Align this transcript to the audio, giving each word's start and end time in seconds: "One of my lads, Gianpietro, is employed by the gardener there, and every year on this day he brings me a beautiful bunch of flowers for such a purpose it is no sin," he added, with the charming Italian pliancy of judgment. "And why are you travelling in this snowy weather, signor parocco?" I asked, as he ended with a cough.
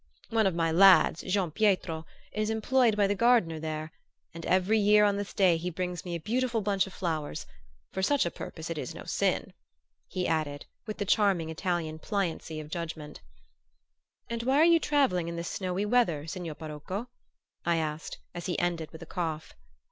"One 0.31 0.47
of 0.47 0.55
my 0.55 0.71
lads, 0.71 1.21
Gianpietro, 1.21 2.05
is 2.33 2.49
employed 2.49 2.97
by 2.97 3.05
the 3.05 3.13
gardener 3.13 3.59
there, 3.59 3.91
and 4.33 4.43
every 4.47 4.79
year 4.79 5.05
on 5.05 5.15
this 5.15 5.31
day 5.31 5.57
he 5.57 5.69
brings 5.69 6.03
me 6.05 6.15
a 6.15 6.19
beautiful 6.19 6.61
bunch 6.61 6.87
of 6.87 6.93
flowers 6.95 7.45
for 7.91 8.01
such 8.01 8.25
a 8.25 8.31
purpose 8.31 8.71
it 8.71 8.79
is 8.79 8.95
no 8.95 9.03
sin," 9.03 9.53
he 10.07 10.27
added, 10.27 10.65
with 10.87 10.97
the 10.97 11.05
charming 11.05 11.51
Italian 11.51 11.99
pliancy 11.99 12.59
of 12.59 12.69
judgment. 12.71 13.21
"And 14.27 14.41
why 14.41 14.55
are 14.55 14.65
you 14.65 14.79
travelling 14.79 15.27
in 15.27 15.35
this 15.35 15.47
snowy 15.51 15.85
weather, 15.85 16.25
signor 16.25 16.55
parocco?" 16.55 17.07
I 17.63 17.75
asked, 17.75 18.17
as 18.33 18.47
he 18.47 18.57
ended 18.57 18.89
with 18.89 19.03
a 19.03 19.05
cough. 19.05 19.53